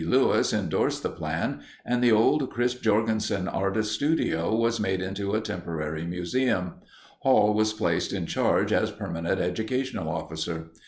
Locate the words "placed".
7.71-8.11